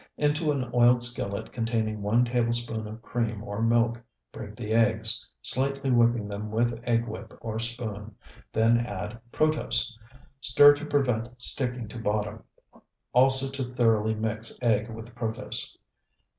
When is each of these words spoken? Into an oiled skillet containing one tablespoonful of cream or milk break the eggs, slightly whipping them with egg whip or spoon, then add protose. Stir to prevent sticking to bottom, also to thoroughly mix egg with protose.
Into 0.17 0.51
an 0.51 0.67
oiled 0.73 1.03
skillet 1.03 1.53
containing 1.53 2.01
one 2.01 2.25
tablespoonful 2.25 2.87
of 2.91 3.01
cream 3.03 3.43
or 3.43 3.61
milk 3.61 4.01
break 4.31 4.55
the 4.55 4.73
eggs, 4.73 5.29
slightly 5.43 5.91
whipping 5.91 6.27
them 6.27 6.49
with 6.49 6.81
egg 6.85 7.07
whip 7.07 7.37
or 7.39 7.59
spoon, 7.59 8.15
then 8.51 8.79
add 8.79 9.19
protose. 9.31 9.95
Stir 10.39 10.73
to 10.73 10.85
prevent 10.87 11.29
sticking 11.39 11.87
to 11.89 11.99
bottom, 11.99 12.41
also 13.13 13.47
to 13.51 13.63
thoroughly 13.63 14.15
mix 14.15 14.57
egg 14.59 14.89
with 14.89 15.13
protose. 15.13 15.77